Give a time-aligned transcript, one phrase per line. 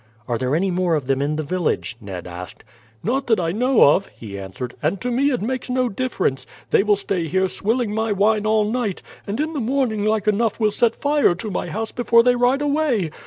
[0.27, 2.63] "Are there any more of them in the village?" Ned asked.
[3.03, 6.47] "Not that I know of," he answered; "and to me it makes no difference.
[6.71, 10.59] They will stay here swilling my wine all night, and in the morning like enough
[10.59, 13.11] will set fire to my house before they ride away.